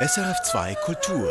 [0.00, 1.28] SRF2 Kultur.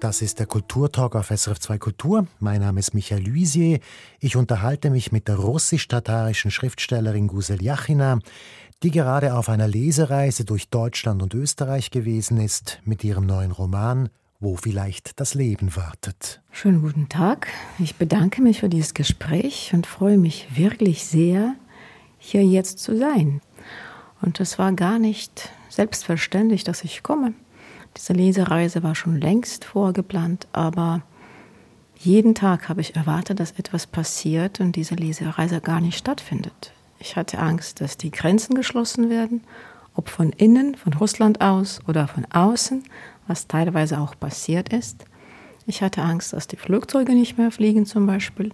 [0.00, 2.26] Das ist der Kulturtalk auf SRF2 Kultur.
[2.40, 3.80] Mein Name ist Michael Luisier.
[4.20, 8.20] Ich unterhalte mich mit der russisch-tatarischen Schriftstellerin Gusel Yachina,
[8.82, 14.08] die gerade auf einer Lesereise durch Deutschland und Österreich gewesen ist mit ihrem neuen Roman
[14.40, 16.40] Wo vielleicht das Leben wartet.
[16.52, 17.48] Schönen guten Tag.
[17.78, 21.54] Ich bedanke mich für dieses Gespräch und freue mich wirklich sehr,
[22.18, 23.42] hier jetzt zu sein.
[24.20, 27.34] Und es war gar nicht selbstverständlich, dass ich komme.
[27.96, 31.02] Diese Lesereise war schon längst vorgeplant, aber
[31.96, 36.72] jeden Tag habe ich erwartet, dass etwas passiert und diese Lesereise gar nicht stattfindet.
[37.00, 39.42] Ich hatte Angst, dass die Grenzen geschlossen werden,
[39.94, 42.84] ob von innen, von Russland aus oder von außen,
[43.26, 45.04] was teilweise auch passiert ist.
[45.66, 48.52] Ich hatte Angst, dass die Flugzeuge nicht mehr fliegen zum Beispiel.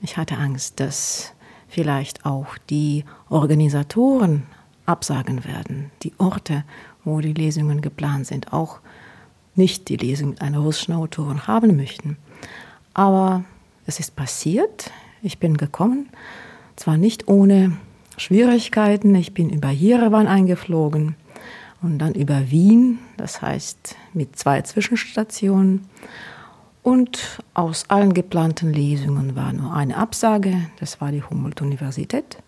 [0.00, 1.32] Ich hatte Angst, dass
[1.68, 4.44] vielleicht auch die Organisatoren
[4.88, 6.64] absagen werden, die Orte,
[7.04, 8.80] wo die Lesungen geplant sind, auch
[9.54, 12.16] nicht die Lesung mit einer russischen Autorin haben möchten.
[12.94, 13.44] Aber
[13.86, 14.90] es ist passiert,
[15.22, 16.08] ich bin gekommen
[16.78, 17.76] zwar nicht ohne
[18.16, 19.14] Schwierigkeiten.
[19.14, 21.16] Ich bin über Jerewan eingeflogen
[21.82, 25.86] und dann über Wien, das heißt mit zwei Zwischenstationen.
[26.82, 32.38] Und aus allen geplanten Lesungen war nur eine Absage, das war die Humboldt-Universität.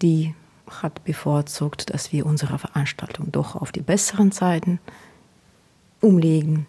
[0.00, 0.34] Die
[0.80, 4.78] hat bevorzugt, dass wir unsere Veranstaltung doch auf die besseren Zeiten
[6.00, 6.66] umlegen.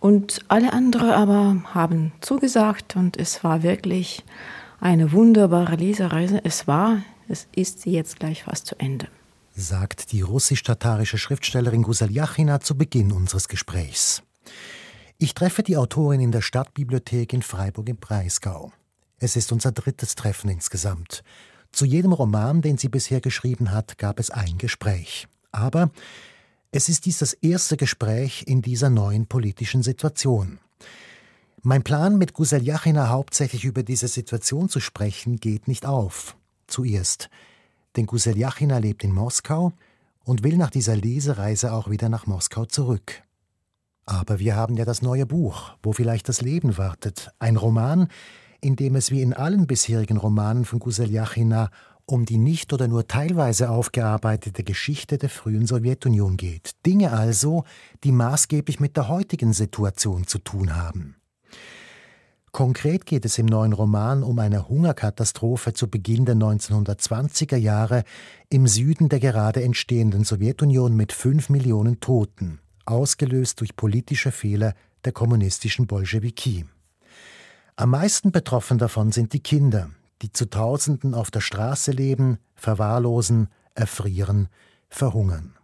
[0.00, 4.22] Und alle anderen aber haben zugesagt und es war wirklich
[4.80, 6.40] eine wunderbare Lesereise.
[6.44, 9.08] Es war, es ist jetzt gleich fast zu Ende.
[9.56, 14.22] Sagt die russisch-tatarische Schriftstellerin Gusel Yachina zu Beginn unseres Gesprächs.
[15.16, 18.72] Ich treffe die Autorin in der Stadtbibliothek in Freiburg im Breisgau.
[19.18, 21.22] Es ist unser drittes Treffen insgesamt.
[21.74, 25.26] Zu jedem Roman, den sie bisher geschrieben hat, gab es ein Gespräch.
[25.50, 25.90] Aber
[26.70, 30.60] es ist dies das erste Gespräch in dieser neuen politischen Situation.
[31.62, 36.36] Mein Plan, mit Gusel Yachina hauptsächlich über diese Situation zu sprechen, geht nicht auf.
[36.68, 37.28] Zuerst.
[37.96, 39.72] Denn Gusel Yachina lebt in Moskau
[40.22, 43.24] und will nach dieser Lesereise auch wieder nach Moskau zurück.
[44.06, 47.32] Aber wir haben ja das neue Buch, wo vielleicht das Leben wartet.
[47.40, 48.06] Ein Roman,
[48.64, 51.70] in dem es wie in allen bisherigen Romanen von Gusel Yachina
[52.06, 56.72] um die nicht oder nur teilweise aufgearbeitete Geschichte der frühen Sowjetunion geht.
[56.86, 57.64] Dinge also,
[58.04, 61.16] die maßgeblich mit der heutigen Situation zu tun haben.
[62.52, 68.04] Konkret geht es im neuen Roman um eine Hungerkatastrophe zu Beginn der 1920er Jahre
[68.48, 74.74] im Süden der gerade entstehenden Sowjetunion mit fünf Millionen Toten, ausgelöst durch politische Fehler
[75.04, 76.64] der kommunistischen Bolschewiki.
[77.76, 79.90] Am meisten betroffen davon sind die Kinder,
[80.22, 84.48] die zu Tausenden auf der Straße leben, verwahrlosen, erfrieren,
[84.88, 85.56] verhungern.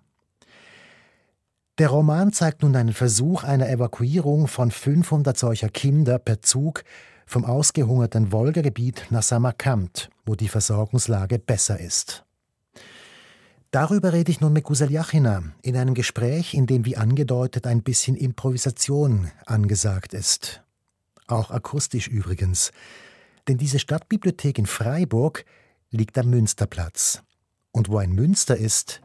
[1.78, 6.82] Der Roman zeigt nun einen Versuch einer Evakuierung von 500 solcher Kinder per Zug
[7.26, 12.25] vom ausgehungerten Wolgagebiet nach Samarkand, wo die Versorgungslage besser ist.
[13.71, 17.84] Darüber rede ich nun mit Gusel Yachina in einem Gespräch, in dem wie angedeutet ein
[17.84, 20.65] bisschen Improvisation angesagt ist.
[21.31, 22.73] Auch akustisch übrigens.
[23.47, 25.45] Denn diese Stadtbibliothek in Freiburg
[25.91, 27.23] liegt am Münsterplatz.
[27.73, 29.01] Und wo ein Münster ist,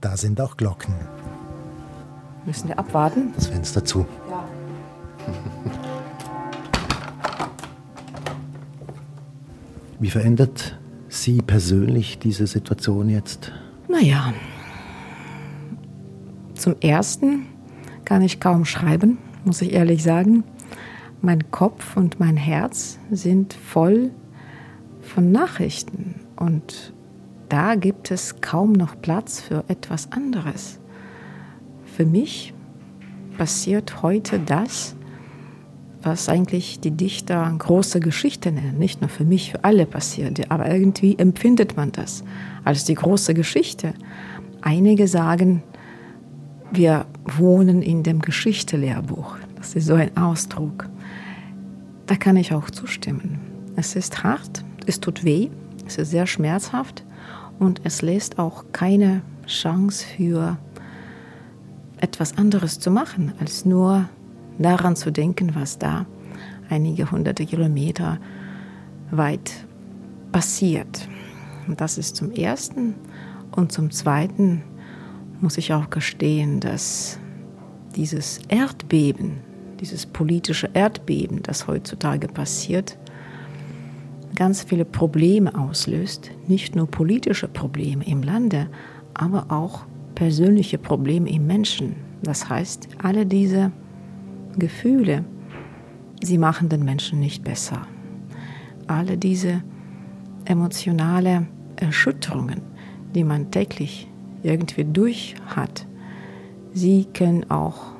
[0.00, 0.94] da sind auch Glocken.
[2.44, 3.32] Müssen wir abwarten?
[3.34, 4.06] Das Fenster zu.
[4.28, 4.48] Ja.
[9.98, 10.78] Wie verändert
[11.08, 13.52] Sie persönlich diese Situation jetzt?
[13.88, 14.34] Naja,
[16.54, 17.46] zum Ersten
[18.04, 20.44] kann ich kaum schreiben, muss ich ehrlich sagen.
[21.22, 24.10] Mein Kopf und mein Herz sind voll
[25.00, 26.92] von Nachrichten und
[27.48, 30.80] da gibt es kaum noch Platz für etwas anderes
[31.92, 32.54] für mich
[33.36, 34.96] passiert heute das,
[36.02, 38.78] was eigentlich die Dichter große Geschichte nennen.
[38.78, 42.24] Nicht nur für mich, für alle passiert, aber irgendwie empfindet man das
[42.64, 43.94] als die große Geschichte.
[44.62, 45.62] Einige sagen,
[46.72, 47.06] wir
[47.36, 49.36] wohnen in dem Geschichtelehrbuch.
[49.56, 50.88] Das ist so ein Ausdruck.
[52.12, 53.40] Da kann ich auch zustimmen.
[53.74, 55.48] Es ist hart, es tut weh,
[55.86, 57.06] es ist sehr schmerzhaft
[57.58, 60.58] und es lässt auch keine Chance für
[61.96, 64.10] etwas anderes zu machen, als nur
[64.58, 66.04] daran zu denken, was da
[66.68, 68.18] einige hunderte Kilometer
[69.10, 69.64] weit
[70.32, 71.08] passiert.
[71.66, 72.94] Und das ist zum Ersten.
[73.56, 74.62] Und zum Zweiten
[75.40, 77.18] muss ich auch gestehen, dass
[77.96, 79.38] dieses Erdbeben,
[79.82, 82.96] dieses politische Erdbeben, das heutzutage passiert,
[84.36, 88.68] ganz viele Probleme auslöst, nicht nur politische Probleme im Lande,
[89.12, 89.84] aber auch
[90.14, 91.96] persönliche Probleme im Menschen.
[92.22, 93.72] Das heißt, alle diese
[94.56, 95.24] Gefühle,
[96.22, 97.82] sie machen den Menschen nicht besser.
[98.86, 99.64] Alle diese
[100.44, 102.62] emotionale Erschütterungen,
[103.16, 104.08] die man täglich
[104.44, 105.86] irgendwie durch hat,
[106.72, 107.94] sie können auch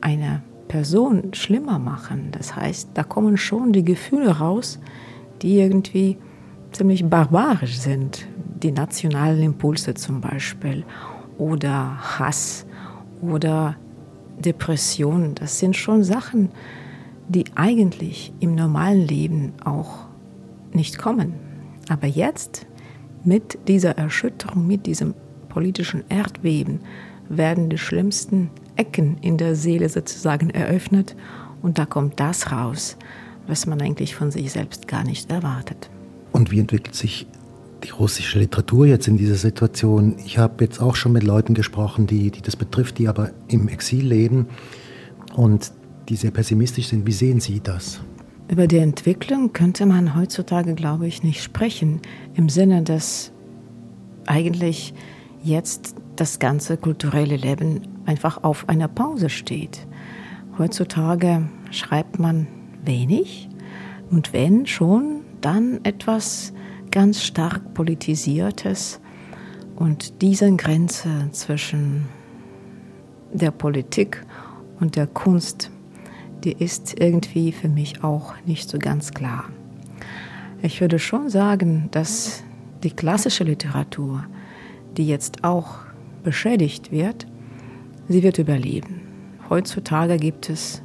[0.00, 2.28] eine Person schlimmer machen.
[2.30, 4.78] Das heißt, da kommen schon die Gefühle raus,
[5.42, 6.16] die irgendwie
[6.70, 8.28] ziemlich barbarisch sind.
[8.62, 10.84] Die nationalen Impulse zum Beispiel
[11.38, 12.66] oder Hass
[13.20, 13.74] oder
[14.38, 15.34] Depression.
[15.34, 16.50] Das sind schon Sachen,
[17.26, 20.06] die eigentlich im normalen Leben auch
[20.72, 21.34] nicht kommen.
[21.88, 22.68] Aber jetzt
[23.24, 25.14] mit dieser Erschütterung, mit diesem
[25.48, 26.78] politischen Erdbeben
[27.30, 31.16] werden die schlimmsten Ecken in der Seele sozusagen eröffnet
[31.62, 32.96] und da kommt das raus,
[33.46, 35.88] was man eigentlich von sich selbst gar nicht erwartet.
[36.32, 37.26] Und wie entwickelt sich
[37.84, 40.16] die russische Literatur jetzt in dieser Situation?
[40.24, 43.68] Ich habe jetzt auch schon mit Leuten gesprochen, die, die das betrifft, die aber im
[43.68, 44.48] Exil leben
[45.34, 45.72] und
[46.08, 47.06] die sehr pessimistisch sind.
[47.06, 48.00] Wie sehen Sie das?
[48.48, 52.00] Über die Entwicklung könnte man heutzutage, glaube ich, nicht sprechen,
[52.34, 53.30] im Sinne, dass
[54.26, 54.92] eigentlich
[55.44, 59.86] jetzt das ganze kulturelle Leben einfach auf einer Pause steht.
[60.58, 62.46] Heutzutage schreibt man
[62.84, 63.48] wenig
[64.10, 66.52] und wenn schon, dann etwas
[66.90, 69.00] ganz stark politisiertes
[69.76, 72.06] und diese Grenze zwischen
[73.32, 74.22] der Politik
[74.78, 75.70] und der Kunst,
[76.44, 79.44] die ist irgendwie für mich auch nicht so ganz klar.
[80.60, 82.42] Ich würde schon sagen, dass
[82.82, 84.26] die klassische Literatur,
[84.98, 85.89] die jetzt auch
[86.22, 87.26] beschädigt wird,
[88.08, 89.00] sie wird überleben.
[89.48, 90.82] Heutzutage gibt es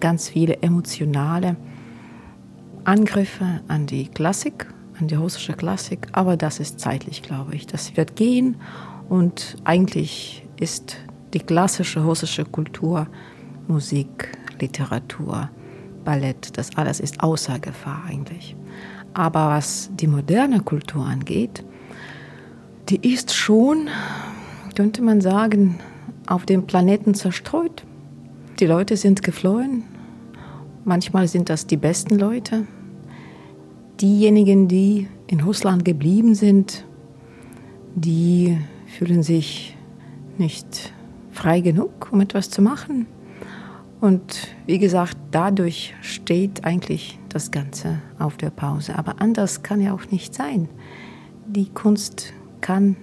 [0.00, 1.56] ganz viele emotionale
[2.84, 4.66] Angriffe an die Klassik,
[5.00, 7.66] an die russische Klassik, aber das ist zeitlich, glaube ich.
[7.66, 8.56] Das wird gehen
[9.08, 10.96] und eigentlich ist
[11.32, 13.06] die klassische russische Kultur,
[13.66, 15.50] Musik, Literatur,
[16.04, 18.54] Ballett, das alles ist außer Gefahr eigentlich.
[19.14, 21.64] Aber was die moderne Kultur angeht,
[22.88, 23.88] die ist schon,
[24.74, 25.78] könnte man sagen,
[26.26, 27.84] auf dem Planeten zerstreut.
[28.58, 29.84] Die Leute sind geflohen.
[30.84, 32.66] Manchmal sind das die besten Leute.
[34.00, 36.84] Diejenigen, die in Russland geblieben sind,
[37.94, 39.76] die fühlen sich
[40.38, 40.92] nicht
[41.30, 43.06] frei genug, um etwas zu machen.
[44.00, 48.98] Und wie gesagt, dadurch steht eigentlich das Ganze auf der Pause.
[48.98, 50.68] Aber anders kann ja auch nicht sein.
[51.46, 52.96] Die Kunst kann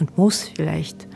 [0.00, 1.06] und muss vielleicht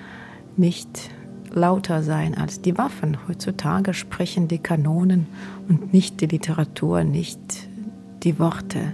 [0.56, 1.10] nicht
[1.50, 3.16] lauter sein als die Waffen.
[3.28, 5.26] Heutzutage sprechen die Kanonen
[5.68, 7.68] und nicht die Literatur, nicht
[8.22, 8.92] die Worte.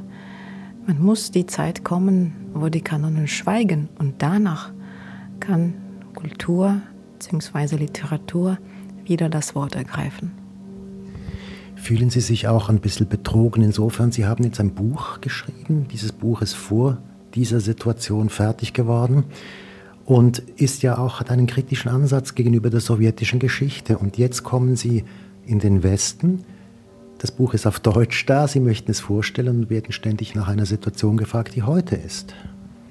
[0.86, 4.72] Man muss die Zeit kommen, wo die Kanonen schweigen und danach
[5.40, 5.74] kann
[6.14, 6.80] Kultur
[7.18, 7.76] bzw.
[7.76, 8.58] Literatur
[9.04, 10.32] wieder das Wort ergreifen.
[11.76, 16.12] Fühlen Sie sich auch ein bisschen betrogen insofern, Sie haben jetzt ein Buch geschrieben, dieses
[16.12, 16.98] Buch ist vor
[17.34, 19.24] dieser Situation fertig geworden
[20.10, 23.96] und ist ja auch, hat einen kritischen Ansatz gegenüber der sowjetischen Geschichte.
[23.96, 25.04] Und jetzt kommen Sie
[25.46, 26.42] in den Westen.
[27.18, 28.48] Das Buch ist auf Deutsch da.
[28.48, 32.34] Sie möchten es vorstellen und werden ständig nach einer Situation gefragt, die heute ist.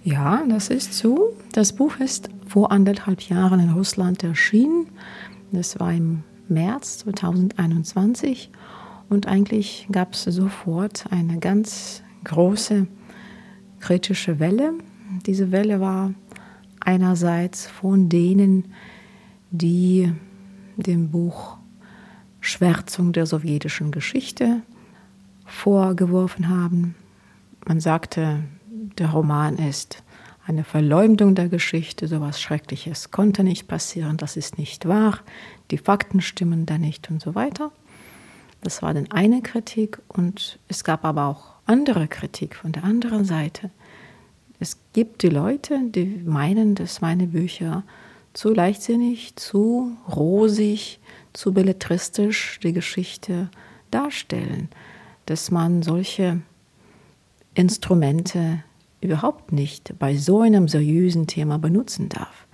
[0.05, 1.33] Ja, das ist so.
[1.51, 4.87] Das Buch ist vor anderthalb Jahren in Russland erschienen.
[5.51, 8.49] Das war im März 2021.
[9.09, 12.87] Und eigentlich gab es sofort eine ganz große
[13.81, 14.71] kritische Welle.
[15.25, 16.13] Diese Welle war
[16.79, 18.73] einerseits von denen,
[19.51, 20.11] die
[20.77, 21.57] dem Buch
[22.41, 24.61] Schwärzung der sowjetischen Geschichte
[25.45, 26.95] vorgeworfen haben.
[27.65, 28.43] Man sagte,
[28.97, 30.03] der Roman ist
[30.45, 35.19] eine Verleumdung der Geschichte, so etwas Schreckliches konnte nicht passieren, das ist nicht wahr,
[35.69, 37.71] die Fakten stimmen da nicht und so weiter.
[38.61, 43.25] Das war dann eine Kritik und es gab aber auch andere Kritik von der anderen
[43.25, 43.69] Seite.
[44.59, 47.83] Es gibt die Leute, die meinen, dass meine Bücher
[48.33, 50.99] zu leichtsinnig, zu rosig,
[51.33, 53.49] zu belletristisch die Geschichte
[53.91, 54.69] darstellen,
[55.25, 56.41] dass man solche
[57.53, 58.63] Instrumente
[59.01, 62.47] überhaupt nicht bei so einem seriösen Thema benutzen darf.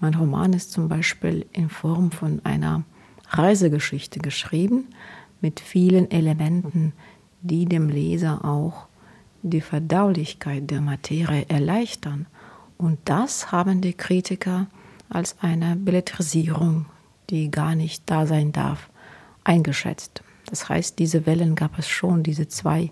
[0.00, 2.82] Mein Roman ist zum Beispiel in Form von einer
[3.28, 4.88] Reisegeschichte geschrieben
[5.40, 6.92] mit vielen Elementen,
[7.42, 8.86] die dem Leser auch
[9.44, 12.26] die Verdaulichkeit der Materie erleichtern.
[12.78, 14.66] Und das haben die Kritiker
[15.08, 16.86] als eine Belletrisierung,
[17.30, 18.90] die gar nicht da sein darf,
[19.44, 20.22] eingeschätzt.
[20.46, 22.90] Das heißt, diese Wellen gab es schon, diese zwei,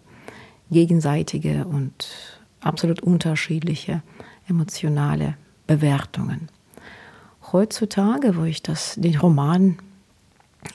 [0.70, 4.02] gegenseitige und absolut unterschiedliche
[4.48, 6.48] emotionale Bewertungen.
[7.52, 9.78] Heutzutage, wo ich das, den Roman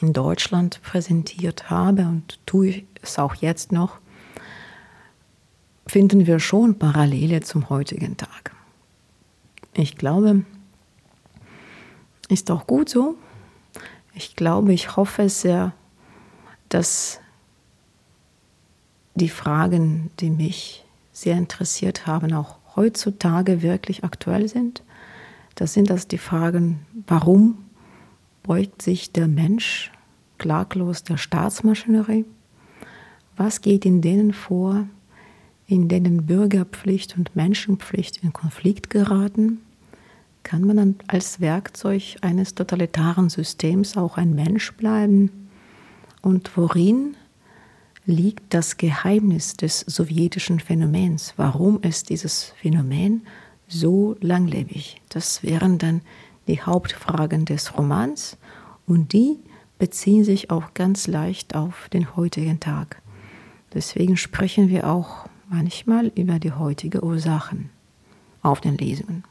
[0.01, 3.99] in Deutschland präsentiert habe und tue ich es auch jetzt noch,
[5.87, 8.53] finden wir schon Parallele zum heutigen Tag.
[9.73, 10.43] Ich glaube,
[12.29, 13.15] ist auch gut so.
[14.13, 15.73] Ich glaube, ich hoffe sehr,
[16.69, 17.19] dass
[19.15, 24.83] die Fragen, die mich sehr interessiert haben, auch heutzutage wirklich aktuell sind.
[25.55, 27.65] Das sind das die Fragen, warum
[28.43, 29.91] beugt sich der Mensch
[30.37, 32.25] klaglos der Staatsmaschinerie?
[33.35, 34.87] Was geht in denen vor,
[35.67, 39.59] in denen Bürgerpflicht und Menschenpflicht in Konflikt geraten?
[40.43, 45.49] Kann man dann als Werkzeug eines totalitaren Systems auch ein Mensch bleiben?
[46.21, 47.17] Und worin
[48.05, 51.33] liegt das Geheimnis des sowjetischen Phänomens?
[51.35, 53.27] Warum ist dieses Phänomen
[53.67, 55.01] so langlebig?
[55.09, 56.01] Das wären dann
[56.47, 58.37] die Hauptfragen des Romans
[58.85, 59.39] und die
[59.77, 63.01] beziehen sich auch ganz leicht auf den heutigen Tag.
[63.73, 67.69] Deswegen sprechen wir auch manchmal über die heutigen Ursachen
[68.41, 69.23] auf den Lesungen.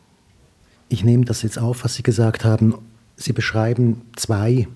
[0.88, 2.74] Ich nehme das jetzt auf, was Sie gesagt haben.
[3.16, 4.68] Sie beschreiben zwei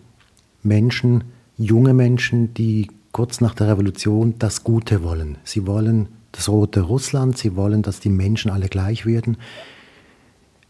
[0.62, 1.24] Menschen,
[1.56, 5.38] junge Menschen, die kurz nach der Revolution das Gute wollen.
[5.44, 9.36] Sie wollen das rote Russland, sie wollen, dass die Menschen alle gleich werden.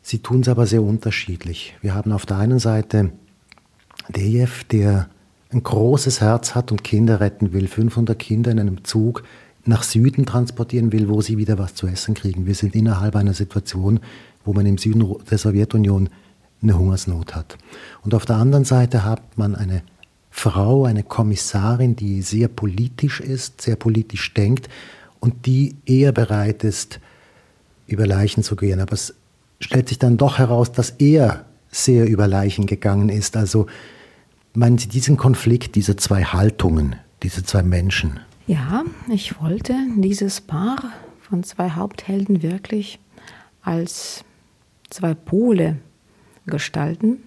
[0.03, 1.77] Sie tun es aber sehr unterschiedlich.
[1.83, 3.12] Wir haben auf der einen Seite
[4.09, 5.09] Dejew, der
[5.53, 9.25] ein großes Herz hat und Kinder retten will, 500 Kinder in einem Zug
[9.64, 12.47] nach Süden transportieren will, wo sie wieder was zu essen kriegen.
[12.47, 14.00] Wir sind innerhalb einer Situation,
[14.45, 16.09] wo man im Süden der Sowjetunion
[16.62, 17.57] eine Hungersnot hat.
[18.02, 19.83] Und auf der anderen Seite hat man eine
[20.31, 24.69] Frau, eine Kommissarin, die sehr politisch ist, sehr politisch denkt
[25.19, 27.00] und die eher bereit ist,
[27.87, 28.81] über Leichen zu gehen.
[28.81, 29.14] Aber es
[29.59, 33.37] stellt sich dann doch heraus, dass er sehr über Leichen gegangen ist.
[33.37, 33.67] Also
[34.55, 38.21] meinen Sie diesen Konflikt, diese zwei Haltungen, diese zwei Menschen?
[38.50, 40.90] Ja, ich wollte dieses Paar
[41.21, 42.99] von zwei Haupthelden wirklich
[43.62, 44.25] als
[44.88, 45.76] zwei Pole
[46.47, 47.23] gestalten.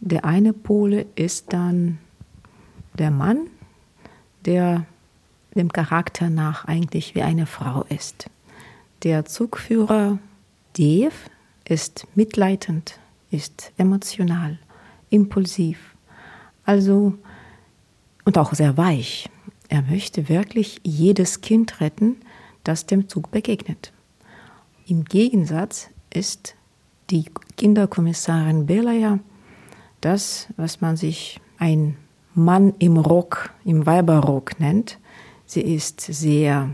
[0.00, 1.96] Der eine Pole ist dann
[2.98, 3.46] der Mann,
[4.44, 4.84] der
[5.54, 8.28] dem Charakter nach eigentlich wie eine Frau ist.
[9.04, 10.18] Der Zugführer
[10.76, 11.14] Dev
[11.64, 13.00] ist mitleidend,
[13.30, 14.58] ist emotional,
[15.08, 15.96] impulsiv,
[16.66, 17.14] also
[18.26, 19.30] und auch sehr weich.
[19.68, 22.16] Er möchte wirklich jedes Kind retten,
[22.64, 23.92] das dem Zug begegnet.
[24.86, 26.54] Im Gegensatz ist
[27.10, 27.24] die
[27.56, 29.18] Kinderkommissarin Belaya
[30.00, 31.96] das, was man sich ein
[32.34, 34.98] Mann im Rock, im Weiberrock nennt.
[35.46, 36.70] Sie ist sehr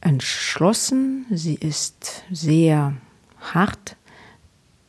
[0.00, 2.94] entschlossen, sie ist sehr
[3.40, 3.96] hart,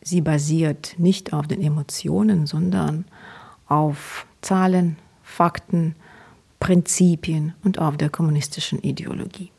[0.01, 3.05] sie basiert nicht auf den Emotionen, sondern
[3.67, 5.95] auf Zahlen, Fakten,
[6.59, 9.51] Prinzipien und auf der kommunistischen Ideologie.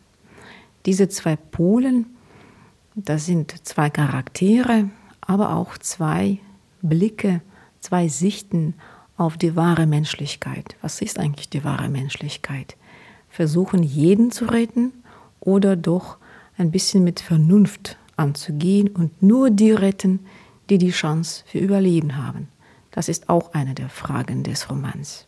[0.87, 2.07] Diese zwei Polen
[2.95, 4.91] das sind zwei Charaktere,
[5.21, 6.39] aber auch zwei
[6.83, 7.41] Blicke,
[7.79, 8.75] zwei Sichten
[9.17, 10.77] auf die wahre Menschlichkeit.
[10.83, 12.77] Was ist eigentlich die wahre Menschlichkeit?
[13.29, 14.93] Versuchen, jeden zu retten
[15.39, 16.19] oder doch
[16.59, 20.21] ein bisschen mit Vernunft anzugehen und nur die retten,
[20.69, 22.49] die die Chance für Überleben haben.
[22.91, 25.27] Das ist auch eine der Fragen des Romans.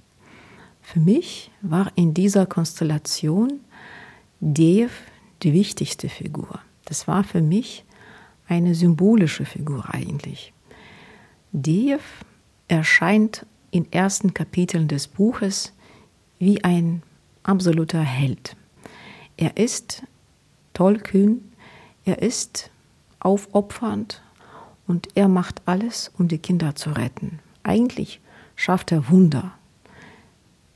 [0.82, 3.60] Für mich war in dieser Konstellation
[4.40, 4.90] Dev
[5.42, 6.60] die wichtigste Figur.
[6.84, 7.84] Das war für mich
[8.48, 10.52] eine symbolische Figur eigentlich.
[11.52, 12.02] Dev
[12.68, 15.72] erscheint in ersten Kapiteln des Buches
[16.38, 17.02] wie ein
[17.44, 18.56] absoluter Held.
[19.36, 20.02] Er ist
[20.74, 21.52] tollkühn,
[22.04, 22.70] er ist
[23.20, 24.22] aufopfernd
[24.86, 27.38] und er macht alles, um die Kinder zu retten.
[27.62, 28.20] Eigentlich
[28.56, 29.54] schafft er Wunder.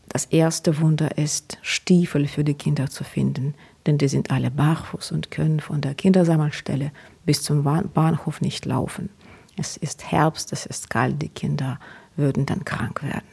[0.08, 3.54] Das erste Wunder ist, Stiefel für die Kinder zu finden,
[3.86, 6.92] denn die sind alle barfuß und können von der Kindersammelstelle
[7.24, 9.10] bis zum Bahnhof nicht laufen.
[9.56, 11.78] Es ist Herbst, es ist kalt, die Kinder
[12.16, 13.26] würden dann krank werden.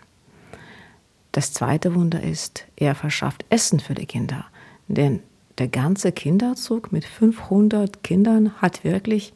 [1.31, 4.45] Das zweite Wunder ist, er verschafft Essen für die Kinder,
[4.87, 5.21] denn
[5.57, 9.33] der ganze Kinderzug mit 500 Kindern hat wirklich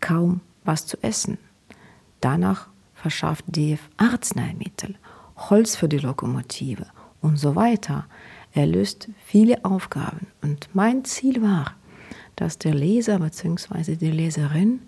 [0.00, 1.38] kaum was zu essen.
[2.20, 4.96] Danach verschafft DF Arzneimittel,
[5.48, 6.86] Holz für die Lokomotive
[7.20, 8.06] und so weiter.
[8.52, 10.26] Er löst viele Aufgaben.
[10.42, 11.74] Und mein Ziel war,
[12.36, 13.96] dass der Leser bzw.
[13.96, 14.80] die Leserin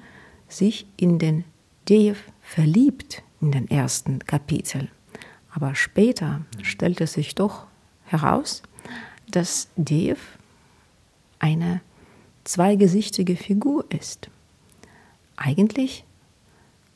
[0.48, 1.44] sich in den
[1.88, 4.88] Dev verliebt in den ersten Kapiteln.
[5.54, 7.66] Aber später stellte sich doch
[8.04, 8.62] heraus,
[9.30, 10.20] dass Dev
[11.38, 11.80] eine
[12.44, 14.28] zweigesichtige Figur ist.
[15.36, 16.04] Eigentlich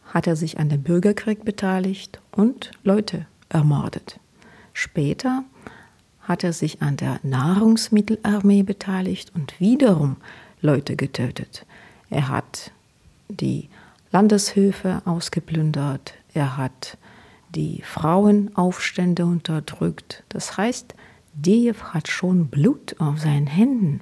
[0.06, 4.18] hat er sich an dem Bürgerkrieg beteiligt und Leute ermordet.
[4.72, 5.44] Später
[6.20, 10.16] hat er sich an der Nahrungsmittelarmee beteiligt und wiederum
[10.60, 11.64] Leute getötet.
[12.10, 12.72] Er hat
[13.28, 13.68] die
[14.12, 16.98] Landeshöfe ausgeplündert, er hat
[17.54, 20.24] die Frauenaufstände unterdrückt.
[20.28, 20.94] Das heißt,
[21.32, 24.00] Dejew hat schon Blut auf seinen Händen.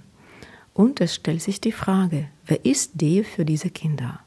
[0.72, 4.20] Und es stellt sich die Frage, wer ist Dejew für diese Kinder?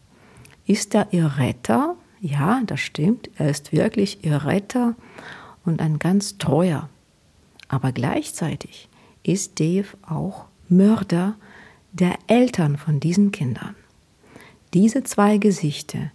[0.66, 1.96] Ist er ihr Retter?
[2.20, 4.96] Ja, das stimmt, er ist wirklich ihr Retter
[5.66, 6.90] und ein ganz treuer.
[7.68, 8.90] Aber gleichzeitig
[9.24, 11.36] ist Dejew auch Mörder
[11.92, 13.76] der Eltern von diesen Kindern.
[14.74, 16.12] Diese zwei Gesichter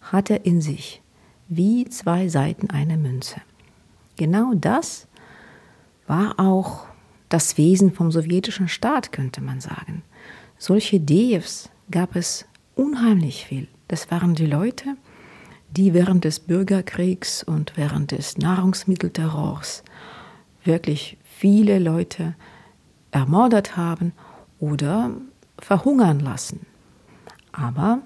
[0.00, 1.02] hat er in sich,
[1.48, 3.40] wie zwei Seiten einer Münze.
[4.16, 5.06] Genau das
[6.06, 6.86] war auch
[7.28, 10.02] das Wesen vom sowjetischen Staat, könnte man sagen.
[10.58, 13.68] Solche Dejews gab es unheimlich viel.
[13.88, 14.96] Das waren die Leute,
[15.76, 19.84] die während des Bürgerkriegs und während des Nahrungsmittelterrors
[20.64, 22.34] wirklich viele Leute
[23.10, 24.12] ermordet haben
[24.58, 25.10] oder
[25.58, 26.66] verhungern lassen.
[27.52, 28.00] Aber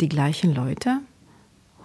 [0.00, 1.00] die gleichen Leute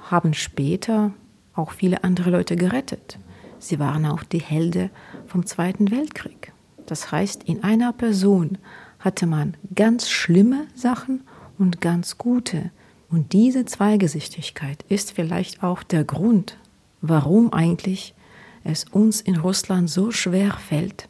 [0.10, 1.14] haben später
[1.54, 3.20] auch viele andere Leute gerettet.
[3.60, 4.90] Sie waren auch die Helden
[5.28, 6.52] vom Zweiten Weltkrieg.
[6.88, 8.58] Das heißt, in einer Person
[9.00, 11.22] hatte man ganz schlimme Sachen
[11.58, 12.72] und ganz gute.
[13.12, 16.58] Und diese Zweigesichtigkeit ist vielleicht auch der Grund,
[17.02, 18.16] warum eigentlich
[18.64, 21.10] es uns in Russland so schwer fällt,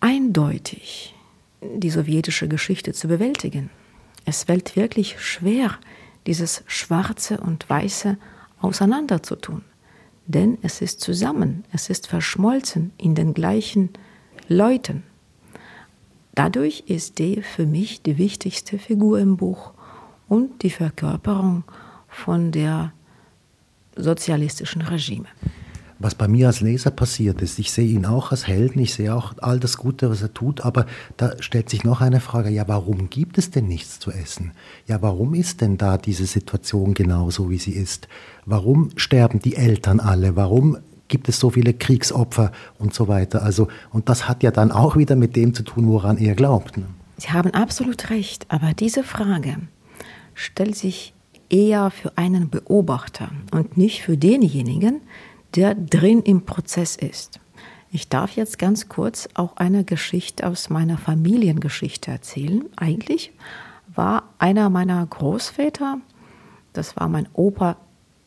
[0.00, 1.14] eindeutig
[1.62, 3.70] die sowjetische Geschichte zu bewältigen.
[4.24, 5.78] Es fällt wirklich schwer,
[6.26, 8.18] dieses Schwarze und Weiße
[8.60, 9.62] auseinanderzutun.
[10.26, 13.90] Denn es ist zusammen, es ist verschmolzen in den gleichen
[14.48, 15.04] Leuten.
[16.34, 19.74] Dadurch ist D für mich die wichtigste Figur im Buch
[20.32, 21.64] und die Verkörperung
[22.08, 22.92] von der
[23.96, 25.28] sozialistischen Regime
[25.98, 27.60] was bei mir als Leser passiert ist.
[27.60, 30.62] Ich sehe ihn auch als Helden, ich sehe auch all das Gute, was er tut,
[30.62, 34.50] aber da stellt sich noch eine Frage, ja, warum gibt es denn nichts zu essen?
[34.88, 38.08] Ja, warum ist denn da diese Situation genauso, wie sie ist?
[38.46, 40.34] Warum sterben die Eltern alle?
[40.34, 43.44] Warum gibt es so viele Kriegsopfer und so weiter?
[43.44, 46.78] Also, und das hat ja dann auch wieder mit dem zu tun, woran er glaubt.
[46.78, 46.86] Ne?
[47.16, 49.56] Sie haben absolut recht, aber diese Frage
[50.42, 51.14] stellt sich
[51.48, 55.00] eher für einen Beobachter und nicht für denjenigen,
[55.54, 57.40] der drin im Prozess ist.
[57.90, 62.64] Ich darf jetzt ganz kurz auch eine Geschichte aus meiner Familiengeschichte erzählen.
[62.76, 63.32] Eigentlich
[63.94, 65.98] war einer meiner Großväter,
[66.72, 67.76] das war mein Opa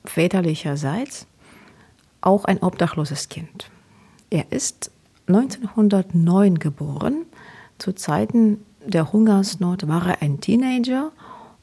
[0.05, 1.25] väterlicherseits,
[2.21, 3.71] auch ein obdachloses Kind.
[4.29, 4.91] Er ist
[5.27, 7.25] 1909 geboren.
[7.79, 11.11] Zu Zeiten der Hungersnot war er ein Teenager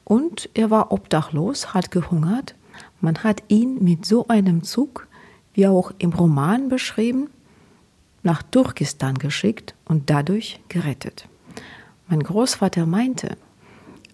[0.03, 2.55] und er war obdachlos, hat gehungert.
[3.01, 5.07] Man hat ihn mit so einem Zug
[5.53, 7.29] wie auch im Roman beschrieben,
[8.23, 11.27] nach Turkestan geschickt und dadurch gerettet.
[12.07, 13.37] Mein Großvater meinte,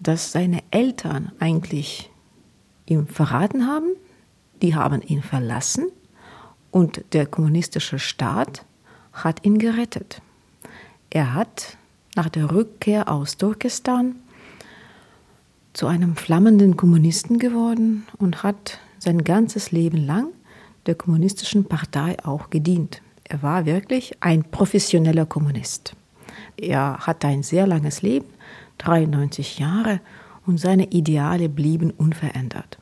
[0.00, 2.10] dass seine Eltern eigentlich
[2.86, 3.90] ihm verraten haben,
[4.62, 5.90] die haben ihn verlassen
[6.70, 8.64] und der kommunistische Staat
[9.12, 10.20] hat ihn gerettet.
[11.10, 11.76] Er hat
[12.16, 14.16] nach der Rückkehr aus Turkestan
[15.72, 20.28] zu einem flammenden Kommunisten geworden und hat sein ganzes Leben lang
[20.86, 23.02] der kommunistischen Partei auch gedient.
[23.24, 25.94] Er war wirklich ein professioneller Kommunist.
[26.56, 28.26] Er hatte ein sehr langes Leben,
[28.78, 30.00] 93 Jahre,
[30.46, 32.78] und seine Ideale blieben unverändert.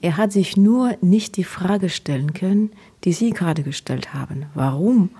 [0.00, 2.72] Er hat sich nur nicht die Frage stellen können,
[3.04, 4.46] die Sie gerade gestellt haben.
[4.54, 5.10] Warum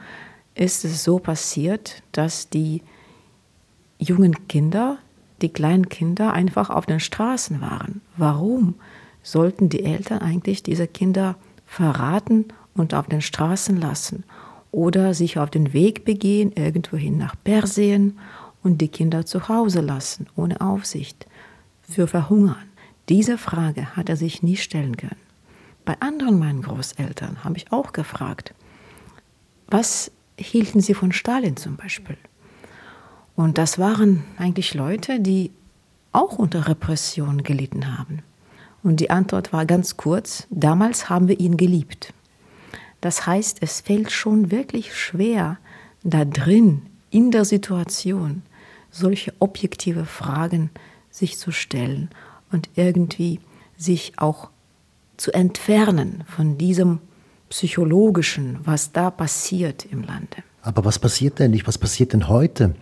[0.55, 2.83] ist es so passiert, dass die
[3.99, 4.99] jungen Kinder,
[5.45, 8.01] die kleinen Kinder einfach auf den Straßen waren?
[8.17, 8.75] Warum
[9.23, 14.25] sollten die Eltern eigentlich diese Kinder verraten und auf den Straßen lassen
[14.73, 18.19] oder sich auf den Weg begehen, irgendwohin nach Persien
[18.63, 21.27] und die Kinder zu Hause lassen, ohne Aufsicht,
[21.83, 22.71] für Verhungern.
[23.11, 25.21] Diese Frage hat er sich nie stellen können.
[25.85, 28.55] Bei anderen meinen Großeltern habe ich auch gefragt,
[29.69, 32.17] was hielten sie von Stalin zum Beispiel?
[33.37, 35.51] Und das waren eigentlich Leute, die
[36.13, 38.23] auch unter Repression gelitten haben.
[38.83, 42.13] Und die Antwort war ganz kurz, damals haben wir ihn geliebt.
[43.01, 45.59] Das heißt, es fällt schon wirklich schwer,
[46.05, 48.43] da drin, in der Situation,
[48.91, 50.71] solche objektive Fragen
[51.11, 52.11] sich zu stellen
[52.53, 53.41] und irgendwie
[53.77, 54.51] sich auch
[55.17, 57.01] zu entfernen von diesem
[57.49, 60.43] psychologischen, was da passiert im Lande.
[60.63, 61.67] Aber was passiert denn nicht?
[61.67, 62.75] Was passiert denn heute?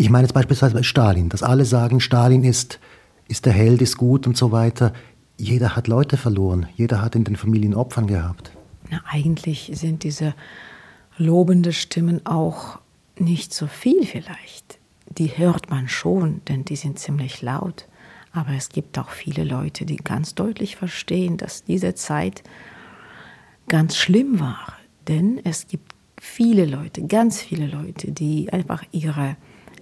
[0.00, 2.80] Ich meine jetzt beispielsweise bei Stalin, dass alle sagen, Stalin ist,
[3.28, 4.94] ist der Held, ist gut und so weiter.
[5.36, 6.66] Jeder hat Leute verloren.
[6.74, 8.50] Jeder hat in den Familien Opfern gehabt.
[8.88, 10.32] Na, eigentlich sind diese
[11.18, 12.78] lobende Stimmen auch
[13.18, 14.78] nicht so viel vielleicht.
[15.18, 17.86] Die hört man schon, denn die sind ziemlich laut.
[18.32, 22.42] Aber es gibt auch viele Leute, die ganz deutlich verstehen, dass diese Zeit
[23.68, 24.72] ganz schlimm war.
[25.08, 29.36] Denn es gibt viele Leute, ganz viele Leute, die einfach ihre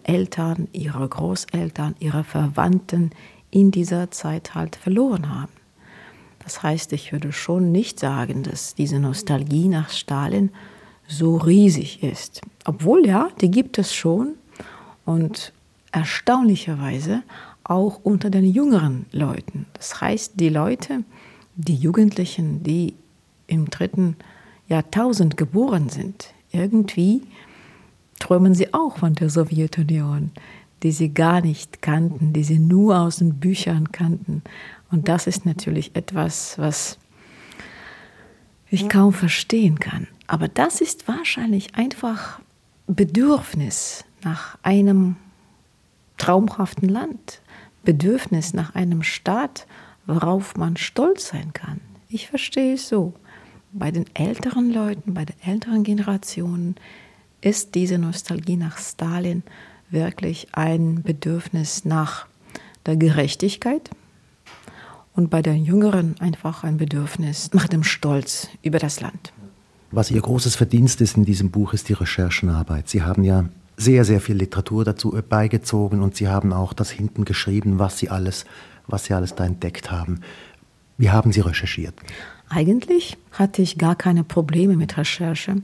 [0.08, 3.10] Eltern, ihre Großeltern, ihre Verwandten
[3.50, 5.52] in dieser Zeit halt verloren haben.
[6.42, 10.50] Das heißt, ich würde schon nicht sagen, dass diese Nostalgie nach Stalin
[11.06, 12.40] so riesig ist.
[12.64, 14.34] Obwohl ja, die gibt es schon
[15.04, 15.52] und
[15.92, 17.22] erstaunlicherweise
[17.64, 19.66] auch unter den jüngeren Leuten.
[19.74, 21.04] Das heißt, die Leute,
[21.54, 22.94] die Jugendlichen, die
[23.46, 24.16] im dritten
[24.68, 27.22] Jahrtausend geboren sind, irgendwie
[28.18, 30.30] träumen sie auch von der Sowjetunion,
[30.82, 34.42] die sie gar nicht kannten, die sie nur aus den Büchern kannten.
[34.90, 36.98] Und das ist natürlich etwas, was
[38.70, 40.06] ich kaum verstehen kann.
[40.26, 42.40] Aber das ist wahrscheinlich einfach
[42.86, 45.16] Bedürfnis nach einem
[46.18, 47.40] traumhaften Land,
[47.84, 49.66] Bedürfnis nach einem Staat,
[50.06, 51.80] worauf man stolz sein kann.
[52.08, 53.14] Ich verstehe es so.
[53.72, 56.76] Bei den älteren Leuten, bei den älteren Generationen
[57.40, 59.42] ist diese Nostalgie nach Stalin
[59.90, 62.26] wirklich ein Bedürfnis nach
[62.86, 63.90] der Gerechtigkeit
[65.14, 69.32] und bei den Jüngeren einfach ein Bedürfnis nach dem Stolz über das Land.
[69.90, 72.88] Was Ihr großes Verdienst ist in diesem Buch, ist die Recherchenarbeit.
[72.88, 73.46] Sie haben ja
[73.76, 78.10] sehr, sehr viel Literatur dazu beigezogen und Sie haben auch das hinten geschrieben, was Sie
[78.10, 78.44] alles,
[78.86, 80.20] was Sie alles da entdeckt haben.
[80.98, 81.94] Wie haben Sie recherchiert?
[82.48, 85.62] Eigentlich hatte ich gar keine Probleme mit Recherche.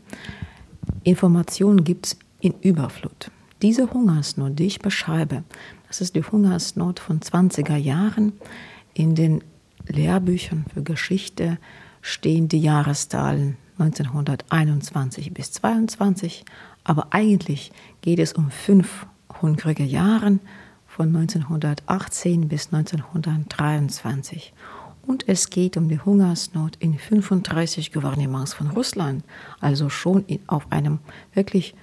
[1.03, 3.31] Informationen gibt es in Überflut.
[3.63, 5.45] Diese Hungersnot, die ich beschreibe,
[5.89, 8.33] das ist die Hungersnot von 20er Jahren.
[8.95, 9.43] In den
[9.87, 11.59] Lehrbüchern für Geschichte
[12.03, 16.45] stehen die Jahreszahlen 1921 bis 22,
[16.85, 19.07] aber eigentlich geht es um fünf
[19.41, 20.39] hungrige Jahre
[20.87, 24.53] von 1918 bis 1923.
[25.07, 29.25] Und es geht um die Hungersnot in 35 Gouvernements von Russland,
[29.61, 30.99] also schon in, auf einem
[31.35, 31.75] wirklich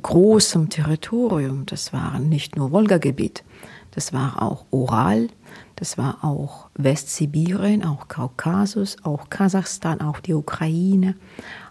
[0.00, 1.64] großen Territorium.
[1.66, 3.44] Das war nicht nur Wolga-Gebiet,
[3.92, 5.28] das war auch Ural,
[5.76, 11.16] das war auch Westsibirien, auch Kaukasus, auch Kasachstan, auch die Ukraine,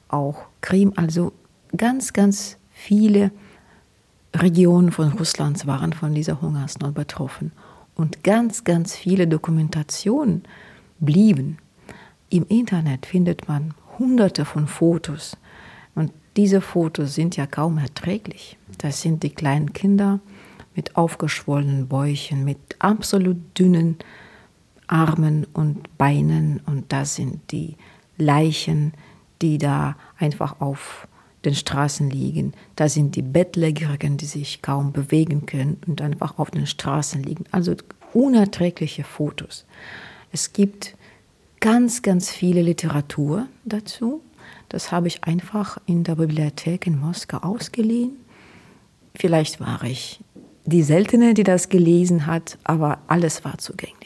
[0.07, 0.93] auch Krim.
[0.95, 1.33] Also
[1.75, 3.31] ganz, ganz viele
[4.35, 7.51] Regionen von Russlands waren von dieser Hungersnot betroffen.
[7.97, 10.43] Und ganz, ganz viele Dokumentationen
[10.99, 11.57] blieben.
[12.29, 15.35] Im Internet findet man hunderte von Fotos.
[15.95, 18.57] Und diese Fotos sind ja kaum erträglich.
[18.77, 20.19] Das sind die kleinen Kinder
[20.75, 23.97] mit aufgeschwollenen Bäuchen, mit absolut dünnen
[24.85, 26.61] Armen und Beinen.
[26.67, 27.77] Und das sind die
[28.17, 28.93] Leichen,
[29.41, 31.07] die da einfach auf
[31.45, 32.53] den Straßen liegen.
[32.75, 37.45] Da sind die Bettlägerigen, die sich kaum bewegen können und einfach auf den Straßen liegen.
[37.51, 37.75] Also
[38.13, 39.65] unerträgliche Fotos.
[40.31, 40.95] Es gibt
[41.59, 44.21] ganz, ganz viele Literatur dazu.
[44.69, 48.17] Das habe ich einfach in der Bibliothek in Moskau ausgeliehen.
[49.15, 50.19] Vielleicht war ich
[50.65, 53.96] die Seltene, die das gelesen hat, aber alles war zugänglich.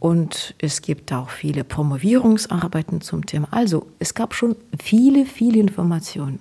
[0.00, 3.48] Und es gibt auch viele Promovierungsarbeiten zum Thema.
[3.50, 6.40] Also es gab schon viele, viele Informationen.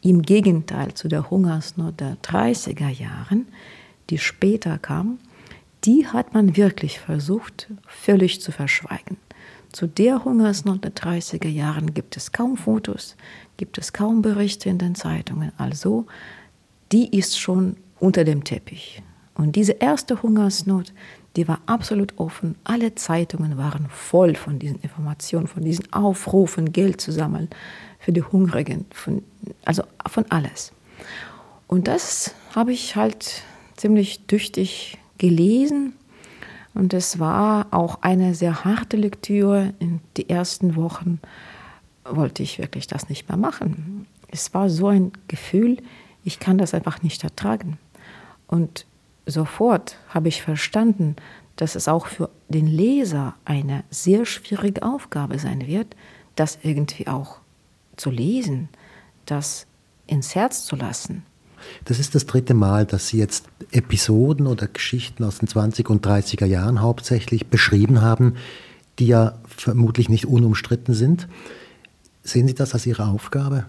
[0.00, 3.46] Im Gegenteil zu der Hungersnot der 30er Jahren,
[4.10, 5.18] die später kam,
[5.84, 9.16] die hat man wirklich versucht, völlig zu verschweigen.
[9.72, 13.16] Zu der Hungersnot der 30er Jahren gibt es kaum Fotos,
[13.56, 15.52] gibt es kaum Berichte in den Zeitungen.
[15.58, 16.06] Also,
[16.92, 19.02] die ist schon unter dem Teppich.
[19.34, 20.92] Und diese erste Hungersnot,
[21.36, 22.54] die war absolut offen.
[22.64, 27.48] Alle Zeitungen waren voll von diesen Informationen, von diesen Aufrufen, Geld zu sammeln
[27.98, 29.22] für die Hungrigen, von,
[29.64, 30.72] also von alles.
[31.66, 33.42] Und das habe ich halt
[33.76, 35.94] ziemlich tüchtig gelesen.
[36.74, 39.74] Und es war auch eine sehr harte Lektüre.
[39.78, 41.20] In die ersten Wochen
[42.04, 44.06] wollte ich wirklich das nicht mehr machen.
[44.28, 45.78] Es war so ein Gefühl,
[46.24, 47.78] ich kann das einfach nicht ertragen.
[48.46, 48.86] Und
[49.26, 51.16] sofort habe ich verstanden,
[51.56, 55.94] dass es auch für den Leser eine sehr schwierige Aufgabe sein wird,
[56.36, 57.38] das irgendwie auch
[57.96, 58.68] zu lesen,
[59.26, 59.66] das
[60.06, 61.24] ins Herz zu lassen.
[61.84, 66.06] Das ist das dritte Mal, dass Sie jetzt Episoden oder Geschichten aus den 20er und
[66.06, 68.34] 30er Jahren hauptsächlich beschrieben haben,
[68.98, 71.28] die ja vermutlich nicht unumstritten sind.
[72.22, 73.66] Sehen Sie das als Ihre Aufgabe,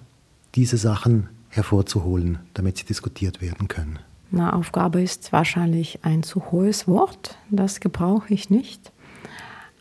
[0.56, 4.00] diese Sachen hervorzuholen, damit sie diskutiert werden können?
[4.32, 8.92] Na, Aufgabe ist wahrscheinlich ein zu hohes Wort, das gebrauche ich nicht.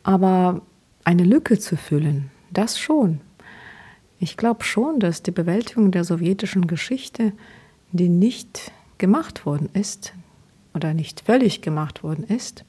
[0.03, 0.63] Aber
[1.05, 3.21] eine Lücke zu füllen, das schon.
[4.19, 7.33] Ich glaube schon, dass die Bewältigung der sowjetischen Geschichte,
[7.93, 10.15] die nicht gemacht worden ist
[10.75, 12.65] oder nicht völlig gemacht worden ist,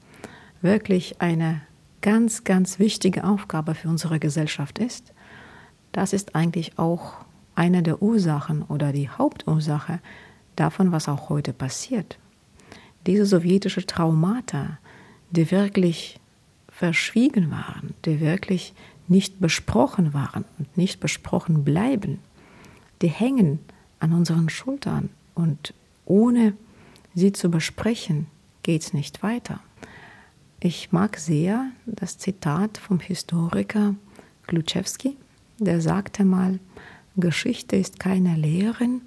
[0.60, 1.62] wirklich eine
[2.00, 5.12] ganz, ganz wichtige Aufgabe für unsere Gesellschaft ist.
[5.92, 7.14] Das ist eigentlich auch
[7.54, 10.00] eine der Ursachen oder die Hauptursache
[10.56, 12.18] davon, was auch heute passiert.
[13.06, 14.78] Diese sowjetische Traumata,
[15.30, 16.18] die wirklich
[16.68, 18.74] verschwiegen waren, die wirklich
[19.08, 22.18] nicht besprochen waren und nicht besprochen bleiben,
[23.02, 23.60] die hängen
[24.00, 25.72] an unseren Schultern und
[26.04, 26.54] ohne
[27.14, 28.26] sie zu besprechen,
[28.62, 29.60] geht es nicht weiter.
[30.60, 33.94] Ich mag sehr das Zitat vom Historiker
[34.46, 35.16] Gluczewski,
[35.58, 36.58] der sagte mal,
[37.16, 39.02] Geschichte ist keine Lehrerin,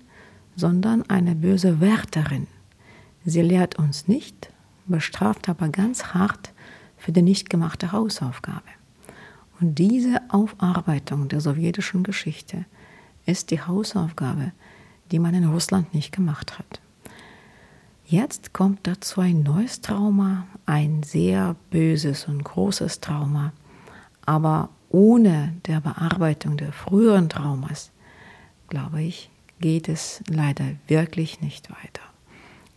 [0.59, 2.47] sondern eine böse Wärterin.
[3.23, 4.51] Sie lehrt uns nicht,
[4.87, 6.51] bestraft aber ganz hart
[6.97, 8.67] für die nicht gemachte Hausaufgabe.
[9.61, 12.65] Und diese Aufarbeitung der sowjetischen Geschichte
[13.25, 14.51] ist die Hausaufgabe,
[15.11, 16.81] die man in Russland nicht gemacht hat.
[18.05, 23.53] Jetzt kommt dazu ein neues Trauma, ein sehr böses und großes Trauma,
[24.25, 27.91] aber ohne der Bearbeitung der früheren Traumas,
[28.67, 32.03] glaube ich, geht es leider wirklich nicht weiter.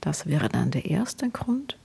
[0.00, 1.78] Das wäre dann der erste Grund.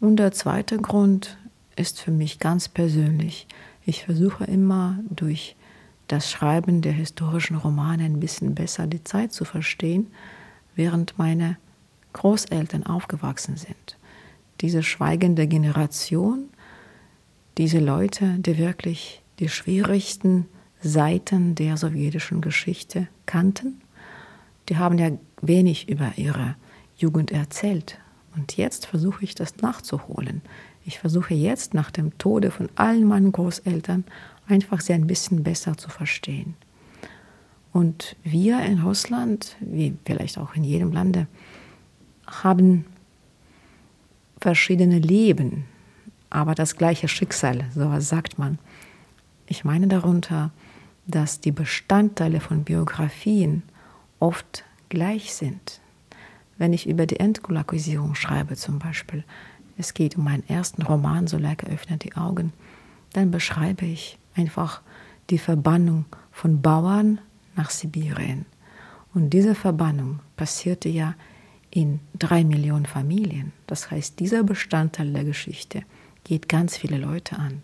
[0.00, 1.38] Und der zweite Grund
[1.76, 3.46] ist für mich ganz persönlich.
[3.84, 5.56] Ich versuche immer durch
[6.08, 10.08] das Schreiben der historischen Romane ein bisschen besser die Zeit zu verstehen,
[10.74, 11.56] während meine
[12.12, 13.96] Großeltern aufgewachsen sind.
[14.60, 16.48] Diese schweigende Generation,
[17.58, 20.46] diese Leute, die wirklich die schwierigsten
[20.80, 23.80] Seiten der sowjetischen Geschichte kannten,
[24.68, 26.56] die haben ja wenig über ihre
[26.96, 27.98] Jugend erzählt.
[28.34, 30.42] Und jetzt versuche ich das nachzuholen.
[30.84, 34.04] Ich versuche jetzt nach dem Tode von allen meinen Großeltern
[34.46, 36.54] einfach sie ein bisschen besser zu verstehen.
[37.72, 41.26] Und wir in Russland, wie vielleicht auch in jedem Lande,
[42.26, 42.86] haben
[44.40, 45.64] verschiedene Leben,
[46.30, 48.58] aber das gleiche Schicksal, so sagt man.
[49.46, 50.50] Ich meine darunter,
[51.06, 53.62] dass die Bestandteile von Biografien
[54.20, 55.80] oft gleich sind.
[56.58, 59.24] Wenn ich über die Entkulakisierung schreibe zum Beispiel,
[59.76, 62.52] es geht um meinen ersten Roman, So Soleika öffnet die Augen,
[63.12, 64.80] dann beschreibe ich einfach
[65.30, 67.20] die Verbannung von Bauern
[67.56, 68.46] nach Sibirien.
[69.14, 71.14] Und diese Verbannung passierte ja
[71.70, 73.52] in drei Millionen Familien.
[73.66, 75.82] Das heißt, dieser Bestandteil der Geschichte
[76.24, 77.62] geht ganz viele Leute an.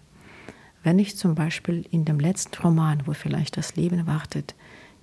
[0.83, 4.55] Wenn ich zum Beispiel in dem letzten Roman, wo vielleicht das Leben wartet,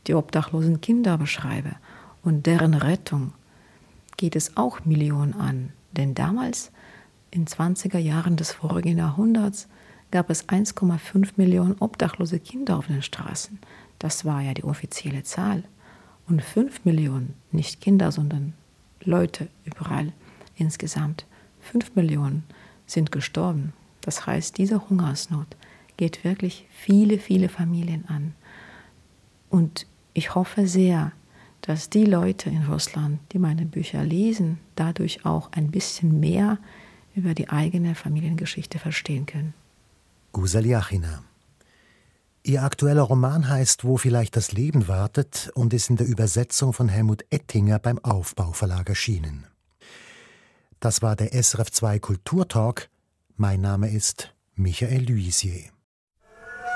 [0.07, 1.75] die obdachlosen Kinder beschreibe
[2.23, 3.33] und deren Rettung,
[4.17, 5.71] geht es auch Millionen an.
[5.93, 6.71] Denn damals
[7.31, 9.69] in 20er Jahren des vorigen Jahrhunderts
[10.12, 13.59] gab es 1,5 Millionen obdachlose Kinder auf den Straßen.
[13.97, 15.63] Das war ja die offizielle Zahl.
[16.27, 18.53] Und 5 Millionen, nicht Kinder, sondern
[19.01, 20.12] Leute überall
[20.55, 21.25] insgesamt,
[21.62, 22.43] 5 Millionen
[22.85, 23.73] sind gestorben.
[24.01, 25.47] Das heißt, diese Hungersnot
[25.97, 28.33] geht wirklich viele, viele Familien an.
[29.49, 31.12] Und ich hoffe sehr,
[31.62, 36.57] dass die Leute in Russland, die meine Bücher lesen, dadurch auch ein bisschen mehr
[37.15, 39.53] über die eigene Familiengeschichte verstehen können.
[40.31, 41.23] Gusel Yachina.
[42.43, 46.88] Ihr aktueller Roman heißt Wo vielleicht das Leben wartet und ist in der Übersetzung von
[46.88, 49.45] Helmut Ettinger beim Aufbauverlag erschienen.
[50.79, 52.89] Das war der SRF 2 Kulturtalk.
[53.35, 55.69] Mein Name ist Michael Luisier.